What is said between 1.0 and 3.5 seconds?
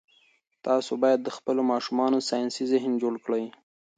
باید د خپلو ماشومانو ساینسي ذهن جوړ کړئ.